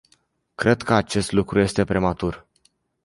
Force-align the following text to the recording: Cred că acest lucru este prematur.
Cred 0.55 0.81
că 0.83 0.93
acest 0.93 1.31
lucru 1.31 1.59
este 1.59 1.83
prematur. 1.85 2.45